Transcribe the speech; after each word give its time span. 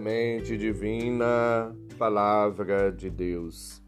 Semente 0.00 0.56
Divina, 0.56 1.76
Palavra 1.98 2.90
de 2.90 3.10
Deus. 3.10 3.82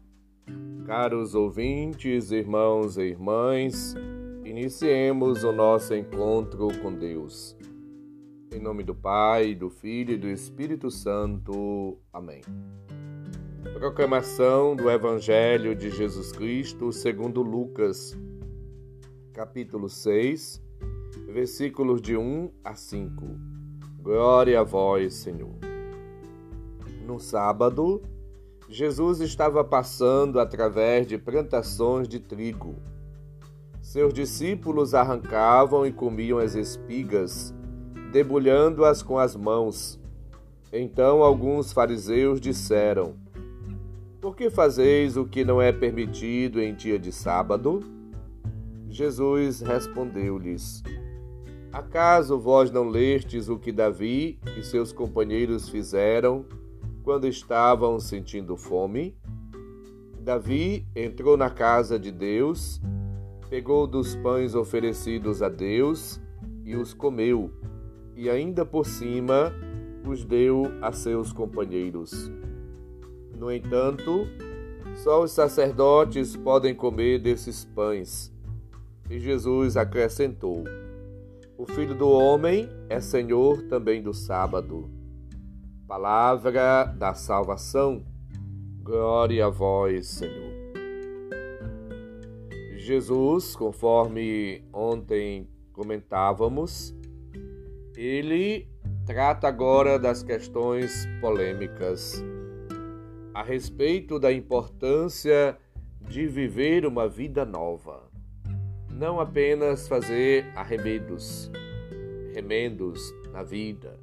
Caros 0.85 1.33
ouvintes, 1.33 2.29
irmãos 2.29 2.99
e 2.99 3.05
irmãs, 3.05 3.95
iniciemos 4.45 5.43
o 5.43 5.51
nosso 5.51 5.95
encontro 5.95 6.67
com 6.83 6.93
Deus. 6.93 7.57
Em 8.53 8.59
nome 8.59 8.83
do 8.83 8.93
Pai, 8.93 9.55
do 9.55 9.71
Filho 9.71 10.13
e 10.13 10.17
do 10.17 10.29
Espírito 10.29 10.91
Santo. 10.91 11.97
Amém. 12.13 12.41
Proclamação 13.73 14.75
do 14.75 14.91
Evangelho 14.91 15.75
de 15.75 15.89
Jesus 15.89 16.31
Cristo 16.31 16.91
segundo 16.91 17.41
Lucas, 17.41 18.15
capítulo 19.33 19.89
6, 19.89 20.63
versículos 21.25 21.99
de 21.99 22.15
1 22.15 22.51
a 22.63 22.75
5. 22.75 23.25
Glória 24.03 24.59
a 24.59 24.63
vós, 24.63 25.15
Senhor. 25.15 25.72
No 27.05 27.19
sábado, 27.19 28.01
Jesus 28.69 29.19
estava 29.19 29.61
passando 29.61 30.39
através 30.39 31.05
de 31.05 31.17
plantações 31.17 32.07
de 32.07 32.17
trigo. 32.17 32.75
Seus 33.81 34.13
discípulos 34.13 34.93
arrancavam 34.93 35.85
e 35.85 35.91
comiam 35.91 36.37
as 36.39 36.55
espigas, 36.55 37.53
debulhando-as 38.13 39.03
com 39.03 39.19
as 39.19 39.35
mãos. 39.35 39.99
Então 40.71 41.21
alguns 41.21 41.73
fariseus 41.73 42.39
disseram: 42.39 43.15
Por 44.21 44.33
que 44.33 44.49
fazeis 44.49 45.17
o 45.17 45.25
que 45.25 45.43
não 45.43 45.61
é 45.61 45.73
permitido 45.73 46.61
em 46.61 46.73
dia 46.73 46.97
de 46.97 47.11
sábado? 47.11 47.81
Jesus 48.87 49.59
respondeu-lhes: 49.59 50.81
Acaso 51.73 52.39
vós 52.39 52.71
não 52.71 52.87
lestes 52.87 53.49
o 53.49 53.59
que 53.59 53.73
Davi 53.73 54.39
e 54.57 54.63
seus 54.63 54.93
companheiros 54.93 55.67
fizeram 55.67 56.45
quando 57.03 57.27
estavam 57.27 57.99
sentindo 57.99 58.55
fome? 58.55 59.15
Davi 60.19 60.87
entrou 60.95 61.35
na 61.35 61.49
casa 61.49 61.99
de 61.99 62.11
Deus, 62.11 62.81
pegou 63.49 63.85
dos 63.85 64.15
pães 64.15 64.55
oferecidos 64.55 65.41
a 65.41 65.49
Deus 65.49 66.21
e 66.63 66.75
os 66.75 66.93
comeu, 66.93 67.51
e 68.15 68.29
ainda 68.29 68.65
por 68.65 68.85
cima 68.85 69.53
os 70.07 70.23
deu 70.23 70.63
a 70.81 70.93
seus 70.93 71.33
companheiros. 71.33 72.31
No 73.37 73.51
entanto, 73.51 74.25
só 74.95 75.21
os 75.21 75.31
sacerdotes 75.31 76.37
podem 76.37 76.73
comer 76.73 77.19
desses 77.19 77.65
pães. 77.65 78.31
E 79.09 79.19
Jesus 79.19 79.75
acrescentou: 79.75 80.63
o 81.57 81.65
Filho 81.65 81.95
do 81.95 82.09
Homem 82.09 82.67
é 82.89 82.99
Senhor 82.99 83.61
também 83.63 84.01
do 84.01 84.13
sábado. 84.13 85.02
Palavra 85.87 86.85
da 86.85 87.13
salvação. 87.13 88.05
Glória 88.81 89.45
a 89.45 89.49
vós, 89.49 90.07
Senhor. 90.07 90.53
Jesus, 92.75 93.55
conforme 93.55 94.63
ontem 94.73 95.47
comentávamos, 95.71 96.95
ele 97.95 98.67
trata 99.05 99.47
agora 99.47 99.97
das 99.97 100.21
questões 100.23 101.07
polêmicas 101.21 102.23
a 103.33 103.41
respeito 103.41 104.19
da 104.19 104.31
importância 104.31 105.57
de 106.01 106.27
viver 106.27 106.85
uma 106.85 107.07
vida 107.07 107.45
nova 107.45 108.13
não 108.93 109.19
apenas 109.19 109.87
fazer 109.87 110.45
arremedos, 110.55 111.51
remendos 112.33 113.13
na 113.31 113.43
vida, 113.43 113.99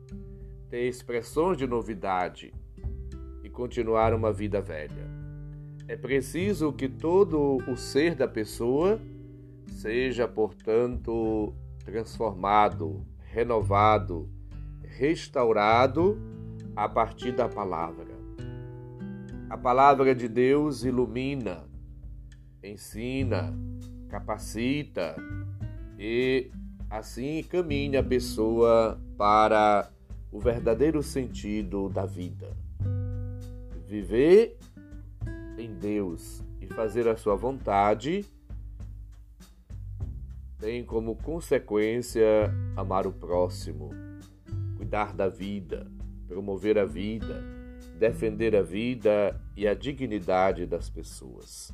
ter 0.70 0.86
expressões 0.86 1.58
de 1.58 1.66
novidade 1.66 2.54
e 3.42 3.50
continuar 3.50 4.14
uma 4.14 4.32
vida 4.32 4.62
velha. 4.62 5.10
É 5.88 5.96
preciso 5.96 6.72
que 6.72 6.88
todo 6.88 7.58
o 7.68 7.76
ser 7.76 8.14
da 8.14 8.28
pessoa 8.28 9.00
seja, 9.72 10.28
portanto, 10.28 11.52
transformado, 11.84 13.04
renovado, 13.18 14.30
restaurado 14.84 16.16
a 16.76 16.88
partir 16.88 17.32
da 17.32 17.48
palavra. 17.48 18.20
A 19.48 19.58
palavra 19.58 20.14
de 20.14 20.28
Deus 20.28 20.84
ilumina, 20.84 21.64
ensina, 22.62 23.52
capacita 24.08 25.16
e 25.98 26.52
assim 26.88 27.42
caminha 27.42 27.98
a 27.98 28.04
pessoa 28.04 29.00
para 29.16 29.90
o 30.30 30.38
verdadeiro 30.38 31.02
sentido 31.02 31.88
da 31.88 32.06
vida. 32.06 32.56
Viver 33.86 34.56
em 35.58 35.74
Deus 35.74 36.42
e 36.60 36.66
fazer 36.66 37.08
a 37.08 37.16
sua 37.16 37.36
vontade 37.36 38.24
tem 40.58 40.84
como 40.84 41.16
consequência 41.16 42.52
amar 42.76 43.06
o 43.06 43.12
próximo, 43.12 43.90
cuidar 44.76 45.14
da 45.14 45.28
vida, 45.28 45.90
promover 46.28 46.78
a 46.78 46.84
vida, 46.84 47.42
defender 47.98 48.54
a 48.54 48.62
vida 48.62 49.40
e 49.56 49.66
a 49.66 49.74
dignidade 49.74 50.66
das 50.66 50.88
pessoas 50.88 51.72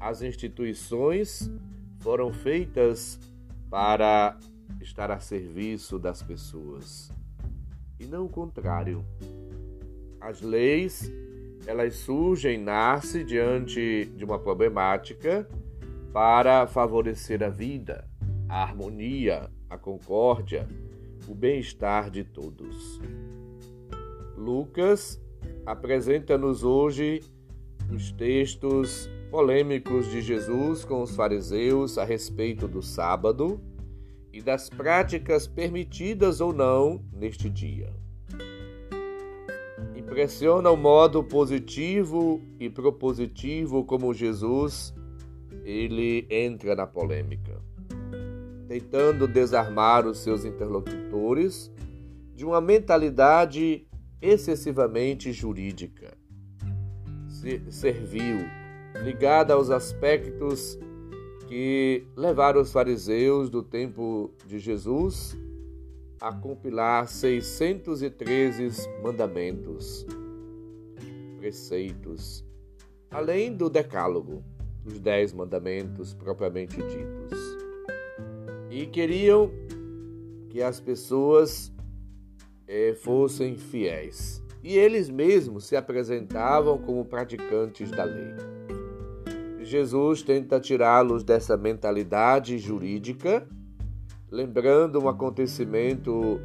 as 0.00 0.22
instituições 0.22 1.50
foram 1.98 2.32
feitas 2.32 3.20
para 3.68 4.38
estar 4.80 5.10
a 5.10 5.20
serviço 5.20 5.98
das 5.98 6.22
pessoas 6.22 7.12
e 8.00 8.06
não 8.06 8.24
o 8.24 8.28
contrário. 8.28 9.04
As 10.18 10.40
leis, 10.40 11.12
elas 11.66 11.94
surgem, 11.96 12.58
nascem 12.58 13.24
diante 13.24 14.06
de 14.16 14.24
uma 14.24 14.38
problemática 14.38 15.46
para 16.12 16.66
favorecer 16.66 17.42
a 17.42 17.50
vida, 17.50 18.08
a 18.48 18.62
harmonia, 18.62 19.50
a 19.68 19.76
concórdia, 19.76 20.66
o 21.28 21.34
bem-estar 21.34 22.10
de 22.10 22.24
todos. 22.24 23.00
Lucas 24.36 25.22
apresenta-nos 25.66 26.64
hoje 26.64 27.20
os 27.92 28.10
textos 28.12 29.08
polêmicos 29.30 30.10
de 30.10 30.20
Jesus 30.20 30.84
com 30.84 31.02
os 31.02 31.14
fariseus 31.14 31.98
a 31.98 32.04
respeito 32.04 32.66
do 32.66 32.82
sábado 32.82 33.60
e 34.32 34.40
das 34.40 34.68
práticas 34.68 35.46
permitidas 35.46 36.40
ou 36.40 36.52
não 36.52 37.04
neste 37.12 37.48
dia. 37.48 37.92
Impressiona 39.96 40.70
o 40.70 40.76
modo 40.76 41.22
positivo 41.22 42.40
e 42.58 42.68
propositivo 42.68 43.84
como 43.84 44.14
Jesus 44.14 44.94
ele 45.64 46.26
entra 46.30 46.74
na 46.74 46.86
polêmica, 46.86 47.60
tentando 48.66 49.28
desarmar 49.28 50.06
os 50.06 50.18
seus 50.18 50.44
interlocutores 50.44 51.70
de 52.34 52.44
uma 52.44 52.60
mentalidade 52.60 53.86
excessivamente 54.20 55.32
jurídica, 55.32 56.16
servil 57.70 58.38
ligada 59.02 59.54
aos 59.54 59.70
aspectos 59.70 60.78
que 61.50 62.06
levaram 62.16 62.60
os 62.60 62.70
fariseus 62.70 63.50
do 63.50 63.60
tempo 63.60 64.30
de 64.46 64.60
Jesus 64.60 65.36
a 66.20 66.32
compilar 66.32 67.08
613 67.08 68.88
mandamentos, 69.02 70.06
preceitos, 71.38 72.44
além 73.10 73.52
do 73.52 73.68
decálogo, 73.68 74.44
os 74.86 75.00
dez 75.00 75.32
mandamentos 75.32 76.14
propriamente 76.14 76.76
ditos. 76.76 77.40
E 78.70 78.86
queriam 78.86 79.50
que 80.50 80.62
as 80.62 80.78
pessoas 80.78 81.72
eh, 82.68 82.94
fossem 82.94 83.56
fiéis. 83.56 84.40
E 84.62 84.78
eles 84.78 85.10
mesmos 85.10 85.64
se 85.64 85.74
apresentavam 85.74 86.78
como 86.78 87.04
praticantes 87.04 87.90
da 87.90 88.04
lei. 88.04 88.59
Jesus 89.70 90.20
tenta 90.20 90.58
tirá-los 90.58 91.22
dessa 91.22 91.56
mentalidade 91.56 92.58
jurídica, 92.58 93.46
lembrando 94.28 94.98
um 94.98 95.08
acontecimento 95.08 96.40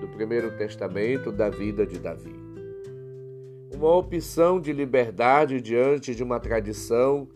do 0.00 0.08
Primeiro 0.08 0.50
Testamento 0.58 1.30
da 1.30 1.48
vida 1.48 1.86
de 1.86 2.00
Davi. 2.00 2.34
Uma 3.72 3.94
opção 3.94 4.60
de 4.60 4.72
liberdade 4.72 5.60
diante 5.60 6.16
de 6.16 6.24
uma 6.24 6.40
tradição 6.40 7.28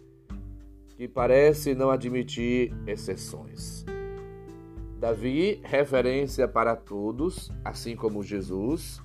que 0.96 1.06
parece 1.06 1.72
não 1.72 1.88
admitir 1.88 2.74
exceções. 2.84 3.84
Davi, 4.98 5.60
referência 5.62 6.48
para 6.48 6.74
todos, 6.74 7.48
assim 7.64 7.94
como 7.94 8.24
Jesus, 8.24 9.00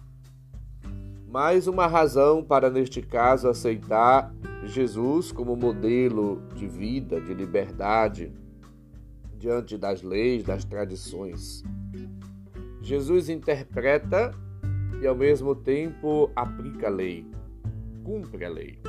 mais 1.30 1.68
uma 1.68 1.86
razão 1.86 2.44
para, 2.44 2.72
neste 2.72 3.04
caso, 3.04 3.48
aceitar 3.48 4.34
Jesus 4.66 5.32
como 5.32 5.56
modelo 5.56 6.42
de 6.56 6.68
vida, 6.68 7.20
de 7.20 7.34
liberdade, 7.34 8.32
diante 9.38 9.78
das 9.78 10.02
leis, 10.02 10.44
das 10.44 10.64
tradições. 10.64 11.64
Jesus 12.82 13.30
interpreta 13.30 14.32
e 15.02 15.08
ao 15.08 15.16
mesmo 15.16 15.54
tempo 15.54 16.32
aplica 16.36 16.88
a 16.88 16.90
lei, 16.90 17.26
cumpre 18.04 18.46
a 18.46 18.50
lei, 18.50 18.80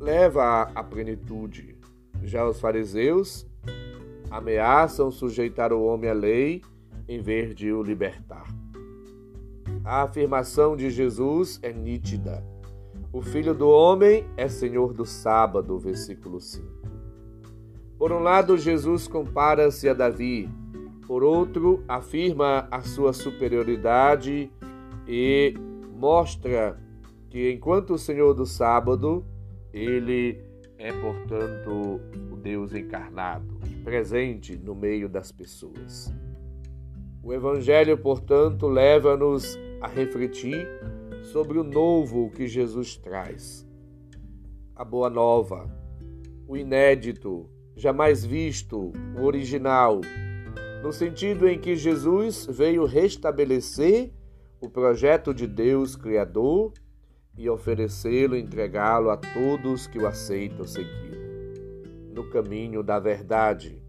leva 0.00 0.62
à 0.74 0.82
plenitude. 0.82 1.76
Já 2.22 2.46
os 2.48 2.58
fariseus 2.58 3.46
ameaçam 4.30 5.10
sujeitar 5.10 5.72
o 5.72 5.84
homem 5.84 6.08
à 6.08 6.14
lei 6.14 6.62
em 7.06 7.20
vez 7.20 7.54
de 7.54 7.70
o 7.70 7.82
libertar. 7.82 8.46
A 9.84 10.02
afirmação 10.02 10.74
de 10.74 10.88
Jesus 10.88 11.60
é 11.62 11.70
nítida. 11.70 12.53
O 13.14 13.22
Filho 13.22 13.54
do 13.54 13.68
Homem 13.68 14.26
é 14.36 14.48
Senhor 14.48 14.92
do 14.92 15.06
sábado, 15.06 15.78
versículo 15.78 16.40
5. 16.40 16.66
Por 17.96 18.10
um 18.10 18.18
lado, 18.18 18.58
Jesus 18.58 19.06
compara-se 19.06 19.88
a 19.88 19.94
Davi, 19.94 20.50
por 21.06 21.22
outro, 21.22 21.84
afirma 21.86 22.66
a 22.72 22.80
sua 22.80 23.12
superioridade 23.12 24.50
e 25.06 25.54
mostra 25.96 26.76
que, 27.30 27.52
enquanto 27.52 27.94
o 27.94 27.98
Senhor 27.98 28.34
do 28.34 28.44
sábado, 28.44 29.24
ele 29.72 30.42
é, 30.76 30.90
portanto, 30.90 32.00
o 32.32 32.36
Deus 32.36 32.74
encarnado, 32.74 33.60
presente 33.84 34.58
no 34.58 34.74
meio 34.74 35.08
das 35.08 35.30
pessoas. 35.30 36.12
O 37.22 37.32
Evangelho, 37.32 37.96
portanto, 37.96 38.66
leva-nos 38.66 39.56
a 39.80 39.86
refletir 39.86 40.66
sobre 41.32 41.58
o 41.58 41.64
novo 41.64 42.30
que 42.30 42.46
Jesus 42.46 42.96
traz. 42.96 43.66
A 44.74 44.84
boa 44.84 45.08
nova, 45.08 45.68
o 46.46 46.56
inédito, 46.56 47.48
jamais 47.76 48.24
visto, 48.24 48.92
o 49.18 49.22
original, 49.22 50.00
no 50.82 50.92
sentido 50.92 51.48
em 51.48 51.58
que 51.58 51.76
Jesus 51.76 52.46
veio 52.46 52.84
restabelecer 52.84 54.12
o 54.60 54.68
projeto 54.68 55.32
de 55.32 55.46
Deus 55.46 55.96
Criador 55.96 56.72
e 57.36 57.48
oferecê-lo, 57.48 58.36
entregá-lo 58.36 59.10
a 59.10 59.16
todos 59.16 59.86
que 59.86 59.98
o 59.98 60.06
aceitam 60.06 60.66
seguir 60.66 61.14
no 62.14 62.30
caminho 62.30 62.82
da 62.82 62.98
verdade. 63.00 63.82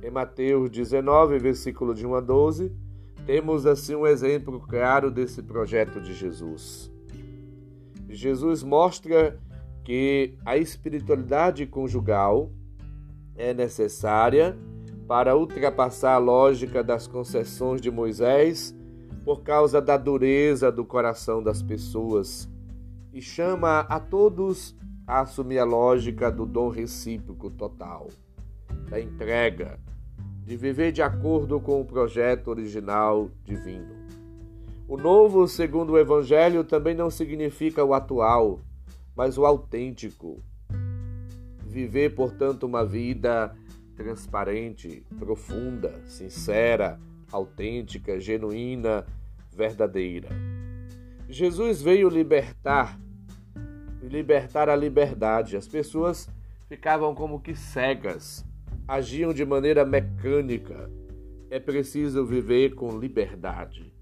Em 0.00 0.10
Mateus 0.10 0.70
19, 0.70 1.38
versículo 1.38 1.92
de 1.92 2.06
1 2.06 2.14
a 2.14 2.20
12, 2.20 2.72
temos 3.28 3.66
assim 3.66 3.94
um 3.94 4.06
exemplo 4.06 4.58
claro 4.58 5.10
desse 5.10 5.42
projeto 5.42 6.00
de 6.00 6.14
Jesus. 6.14 6.90
Jesus 8.08 8.62
mostra 8.62 9.38
que 9.84 10.34
a 10.46 10.56
espiritualidade 10.56 11.66
conjugal 11.66 12.50
é 13.36 13.52
necessária 13.52 14.56
para 15.06 15.36
ultrapassar 15.36 16.14
a 16.14 16.18
lógica 16.18 16.82
das 16.82 17.06
concessões 17.06 17.82
de 17.82 17.90
Moisés 17.90 18.74
por 19.26 19.42
causa 19.42 19.78
da 19.78 19.98
dureza 19.98 20.72
do 20.72 20.82
coração 20.82 21.42
das 21.42 21.62
pessoas 21.62 22.48
e 23.12 23.20
chama 23.20 23.80
a 23.80 24.00
todos 24.00 24.74
a 25.06 25.20
assumir 25.20 25.58
a 25.58 25.64
lógica 25.64 26.32
do 26.32 26.46
dom 26.46 26.70
recíproco 26.70 27.50
total, 27.50 28.08
da 28.88 28.98
entrega, 28.98 29.78
de 30.48 30.56
viver 30.56 30.92
de 30.92 31.02
acordo 31.02 31.60
com 31.60 31.78
o 31.78 31.84
projeto 31.84 32.48
original 32.48 33.30
divino. 33.44 33.94
O 34.88 34.96
novo, 34.96 35.46
segundo 35.46 35.92
o 35.92 35.98
Evangelho, 35.98 36.64
também 36.64 36.94
não 36.94 37.10
significa 37.10 37.84
o 37.84 37.92
atual, 37.92 38.58
mas 39.14 39.36
o 39.36 39.44
autêntico. 39.44 40.42
Viver, 41.66 42.14
portanto, 42.14 42.62
uma 42.62 42.82
vida 42.82 43.54
transparente, 43.94 45.04
profunda, 45.18 46.00
sincera, 46.06 46.98
autêntica, 47.30 48.18
genuína, 48.18 49.04
verdadeira. 49.52 50.30
Jesus 51.28 51.82
veio 51.82 52.08
libertar, 52.08 52.98
libertar 54.02 54.70
a 54.70 54.76
liberdade. 54.76 55.58
As 55.58 55.68
pessoas 55.68 56.26
ficavam 56.70 57.14
como 57.14 57.38
que 57.38 57.54
cegas 57.54 58.47
agiam 58.88 59.34
de 59.34 59.44
maneira 59.44 59.84
mecânica. 59.84 60.90
É 61.50 61.60
preciso 61.60 62.24
viver 62.24 62.74
com 62.74 62.98
liberdade, 62.98 63.92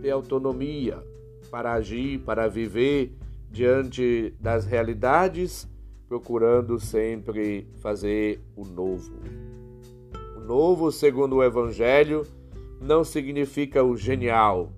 ter 0.00 0.10
autonomia 0.10 1.02
para 1.50 1.72
agir, 1.72 2.20
para 2.20 2.48
viver 2.48 3.12
diante 3.50 4.32
das 4.40 4.64
realidades, 4.64 5.68
procurando 6.08 6.78
sempre 6.78 7.68
fazer 7.80 8.40
o 8.56 8.64
novo. 8.64 9.12
O 10.36 10.40
novo, 10.40 10.92
segundo 10.92 11.36
o 11.36 11.44
Evangelho, 11.44 12.24
não 12.80 13.04
significa 13.04 13.82
o 13.82 13.96
genial, 13.96 14.72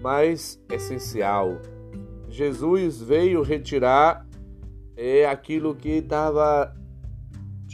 mas 0.00 0.62
essencial. 0.70 1.60
Jesus 2.28 3.00
veio 3.00 3.42
retirar 3.42 4.26
é 4.96 5.26
aquilo 5.26 5.74
que 5.74 5.88
estava 5.90 6.74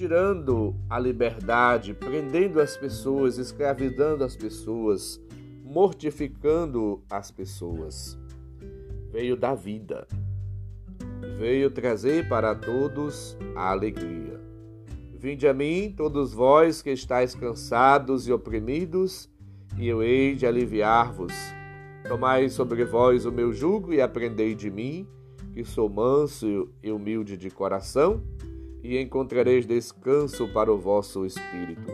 tirando 0.01 0.75
a 0.89 0.99
liberdade, 0.99 1.93
prendendo 1.93 2.59
as 2.59 2.75
pessoas, 2.75 3.37
escravizando 3.37 4.25
as 4.25 4.35
pessoas, 4.35 5.21
mortificando 5.63 7.03
as 7.11 7.31
pessoas. 7.31 8.19
Veio 9.13 9.37
da 9.37 9.55
vida, 9.55 10.09
veio 11.39 11.71
trazer 11.71 12.27
para 12.31 12.55
todos 12.55 13.37
a 13.55 13.73
alegria. 13.73 14.41
Vinde 15.19 15.47
a 15.47 15.53
mim, 15.53 15.93
todos 15.95 16.33
vós 16.33 16.81
que 16.81 16.93
estáis 16.93 17.35
cansados 17.35 18.27
e 18.27 18.33
oprimidos, 18.33 19.29
e 19.77 19.87
eu 19.87 20.03
hei 20.03 20.35
de 20.35 20.47
aliviar-vos. 20.47 21.35
Tomai 22.09 22.49
sobre 22.49 22.87
vós 22.87 23.27
o 23.27 23.31
meu 23.31 23.53
jugo 23.53 23.93
e 23.93 24.01
aprendei 24.01 24.55
de 24.55 24.71
mim, 24.71 25.07
que 25.53 25.63
sou 25.63 25.91
manso 25.91 26.71
e 26.83 26.91
humilde 26.91 27.37
de 27.37 27.51
coração 27.51 28.25
e 28.83 28.99
encontrareis 28.99 29.67
descanso 29.67 30.49
para 30.49 30.73
o 30.73 30.79
vosso 30.79 31.25
espírito. 31.25 31.93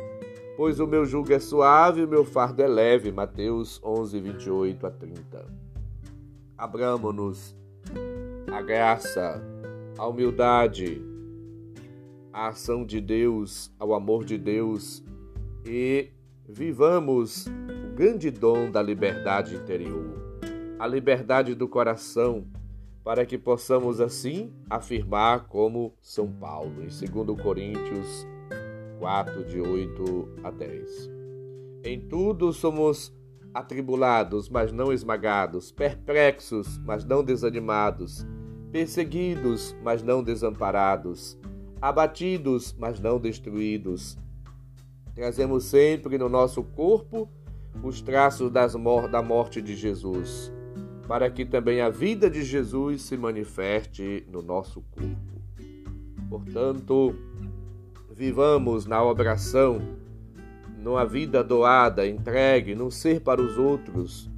Pois 0.56 0.80
o 0.80 0.86
meu 0.86 1.04
jugo 1.04 1.32
é 1.32 1.38
suave 1.38 2.00
e 2.00 2.04
o 2.04 2.08
meu 2.08 2.24
fardo 2.24 2.62
é 2.62 2.66
leve. 2.66 3.12
Mateus 3.12 3.80
11, 3.84 4.20
28 4.20 4.86
a 4.86 4.90
30. 4.90 5.46
Abramo-nos 6.56 7.54
a 8.50 8.62
graça, 8.62 9.42
a 9.98 10.06
humildade, 10.06 11.02
a 12.32 12.49
ação 12.49 12.84
de 12.84 13.00
Deus, 13.00 13.70
ao 13.78 13.92
amor 13.94 14.25
de 14.25 14.38
Deus 14.38 15.04
e 15.66 16.11
vivamos 16.49 17.46
o 17.46 17.94
grande 17.94 18.30
dom 18.30 18.70
da 18.70 18.80
liberdade 18.80 19.56
interior, 19.56 20.40
a 20.78 20.87
liberdade 20.87 21.54
do 21.54 21.66
coração, 21.66 22.46
para 23.06 23.25
que 23.25 23.38
possamos 23.38 24.00
assim 24.00 24.52
afirmar 24.68 25.46
como 25.46 25.94
São 26.02 26.26
Paulo, 26.26 26.82
em 26.82 26.88
2 26.88 27.40
Coríntios 27.40 28.26
4, 28.98 29.44
de 29.44 29.60
8 29.60 30.28
a 30.42 30.50
10. 30.50 31.12
Em 31.84 32.00
tudo 32.00 32.52
somos 32.52 33.14
atribulados, 33.54 34.48
mas 34.48 34.72
não 34.72 34.92
esmagados, 34.92 35.70
perplexos, 35.70 36.78
mas 36.78 37.04
não 37.04 37.22
desanimados, 37.22 38.26
perseguidos, 38.72 39.76
mas 39.84 40.02
não 40.02 40.20
desamparados, 40.20 41.38
abatidos, 41.80 42.75
mas 42.76 42.98
não 42.98 43.20
destruídos. 43.20 44.18
Trazemos 45.14 45.62
sempre 45.62 46.18
no 46.18 46.28
nosso 46.28 46.60
corpo 46.64 47.28
os 47.84 48.02
traços 48.02 48.50
das 48.50 48.75
mor 48.75 49.06
da 49.06 49.22
morte 49.22 49.62
de 49.62 49.76
Jesus 49.76 50.55
para 51.06 51.30
que 51.30 51.44
também 51.44 51.80
a 51.80 51.88
vida 51.88 52.28
de 52.28 52.42
Jesus 52.42 53.02
se 53.02 53.16
manifeste 53.16 54.26
no 54.30 54.42
nosso 54.42 54.82
corpo. 54.82 55.40
Portanto, 56.28 57.14
vivamos 58.12 58.86
na 58.86 59.02
oração, 59.02 59.80
numa 60.78 61.04
vida 61.04 61.44
doada, 61.44 62.06
entregue, 62.06 62.75
num 62.75 62.90
ser 62.90 63.20
para 63.20 63.40
os 63.40 63.56
outros, 63.56 64.30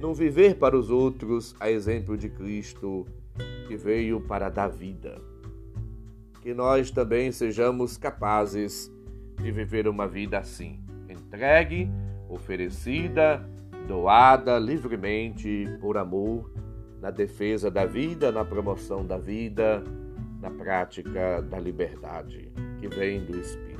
num 0.00 0.12
viver 0.12 0.56
para 0.56 0.76
os 0.76 0.90
outros, 0.90 1.54
a 1.60 1.70
exemplo 1.70 2.16
de 2.16 2.28
Cristo, 2.28 3.06
que 3.68 3.76
veio 3.76 4.20
para 4.20 4.48
dar 4.48 4.68
vida. 4.68 5.20
Que 6.42 6.52
nós 6.52 6.90
também 6.90 7.30
sejamos 7.30 7.96
capazes 7.96 8.90
de 9.40 9.52
viver 9.52 9.86
uma 9.86 10.06
vida 10.06 10.38
assim, 10.38 10.80
entregue, 11.08 11.88
oferecida, 12.28 13.48
doada 13.86 14.58
livremente 14.58 15.64
por 15.80 15.96
amor, 15.96 16.50
na 17.00 17.10
defesa 17.10 17.70
da 17.70 17.84
vida, 17.84 18.32
na 18.32 18.44
promoção 18.44 19.06
da 19.06 19.18
vida, 19.18 19.82
na 20.40 20.50
prática 20.50 21.40
da 21.42 21.58
liberdade 21.58 22.52
que 22.78 22.88
vem 22.88 23.24
do 23.24 23.38
Espírito. 23.38 23.76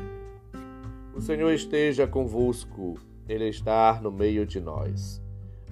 O 1.14 1.20
Senhor 1.20 1.50
esteja 1.52 2.06
convosco, 2.06 2.98
Ele 3.28 3.48
está 3.48 3.98
no 4.02 4.12
meio 4.12 4.46
de 4.46 4.60
nós. 4.60 5.22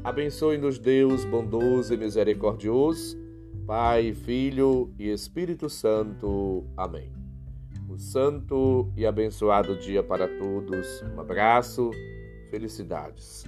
Abençoe-nos, 0.02 0.78
Deus 0.78 1.24
bondoso 1.24 1.94
e 1.94 1.96
misericordioso, 1.96 3.16
Pai, 3.66 4.12
Filho 4.12 4.92
e 4.98 5.10
Espírito 5.10 5.68
Santo. 5.68 6.64
Amém. 6.76 7.12
Um 7.88 7.96
santo 7.96 8.92
e 8.96 9.06
abençoado 9.06 9.76
dia 9.78 10.02
para 10.02 10.26
todos. 10.26 11.02
Um 11.14 11.20
abraço, 11.20 11.90
felicidades. 12.50 13.44